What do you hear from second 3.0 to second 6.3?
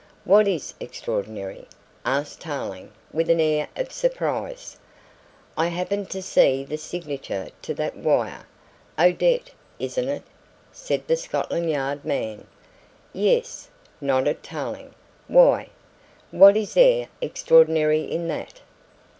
with an air of surprise. "I happened to